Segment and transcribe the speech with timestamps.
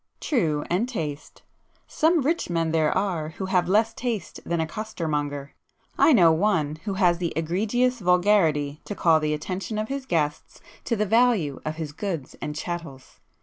[0.19, 1.43] "True,—and taste.
[1.85, 5.51] Some rich men there are who have less taste than a costermonger.
[5.95, 10.59] I know one who has the egregious vulgarity to call the attention of his guests
[10.85, 13.19] to the value of his goods and chattels.